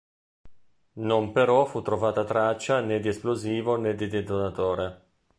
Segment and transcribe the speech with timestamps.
[1.09, 5.01] Non però fu trovata traccia né di esplosivo né di detonatore.